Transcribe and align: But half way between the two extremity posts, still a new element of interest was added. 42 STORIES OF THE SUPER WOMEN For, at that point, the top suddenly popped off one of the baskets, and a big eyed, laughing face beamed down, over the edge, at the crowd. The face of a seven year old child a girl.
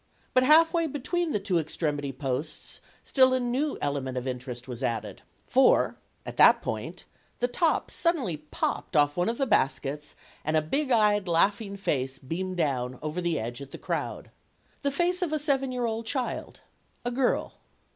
But 0.33 0.41
half 0.41 0.73
way 0.73 0.87
between 0.87 1.31
the 1.31 1.39
two 1.39 1.59
extremity 1.59 2.11
posts, 2.11 2.81
still 3.03 3.35
a 3.35 3.39
new 3.39 3.77
element 3.81 4.17
of 4.17 4.25
interest 4.27 4.67
was 4.67 4.81
added. 4.81 5.21
42 5.45 5.51
STORIES 5.51 5.75
OF 5.75 5.75
THE 5.75 5.93
SUPER 5.93 6.01
WOMEN 6.01 6.25
For, 6.25 6.25
at 6.25 6.37
that 6.55 6.61
point, 6.63 7.05
the 7.37 7.47
top 7.47 7.91
suddenly 7.91 8.37
popped 8.37 8.95
off 8.95 9.15
one 9.15 9.29
of 9.29 9.37
the 9.37 9.45
baskets, 9.45 10.15
and 10.43 10.57
a 10.57 10.63
big 10.63 10.89
eyed, 10.89 11.27
laughing 11.27 11.77
face 11.77 12.17
beamed 12.17 12.57
down, 12.57 12.97
over 13.03 13.21
the 13.21 13.39
edge, 13.39 13.61
at 13.61 13.69
the 13.69 13.77
crowd. 13.77 14.31
The 14.81 14.89
face 14.89 15.21
of 15.21 15.31
a 15.31 15.37
seven 15.37 15.71
year 15.71 15.85
old 15.85 16.07
child 16.07 16.61
a 17.05 17.11
girl. 17.11 17.53